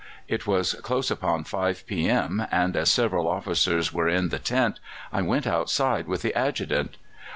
[0.27, 4.79] "It was close upon 5 p.m., and, as several officers were in the tent,
[5.13, 6.97] I went outside with the Adjutant.